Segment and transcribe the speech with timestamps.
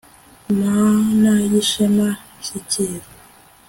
[0.59, 2.07] mana y'ishema,
[2.45, 3.05] shyikira